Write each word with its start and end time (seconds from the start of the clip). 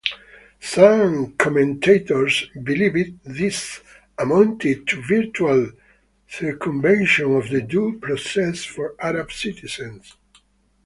Some 0.61 1.33
commentators 1.35 2.49
believed 2.63 3.19
this 3.23 3.81
amounted 4.17 4.87
to 4.87 4.99
virtual 5.03 5.69
circumvention 6.27 7.35
of 7.35 7.49
due 7.69 7.99
process 7.99 8.63
for 8.65 8.95
Arab 8.97 9.31
citizens. 9.31 10.15